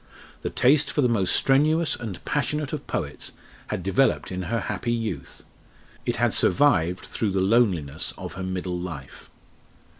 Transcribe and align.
The 0.41 0.49
taste 0.49 0.89
for 0.89 1.01
the 1.03 1.07
most 1.07 1.35
strenuous 1.35 1.95
and 1.95 2.25
passionate 2.25 2.73
of 2.73 2.87
poets 2.87 3.31
had 3.67 3.83
developed 3.83 4.31
in 4.31 4.41
her 4.49 4.61
happy 4.61 4.91
youth; 4.91 5.43
it 6.07 6.15
had 6.15 6.33
survived 6.33 7.01
through 7.05 7.29
the 7.29 7.39
loneliness 7.39 8.11
of 8.17 8.33
her 8.33 8.41
middle 8.41 8.79
life. 8.79 9.29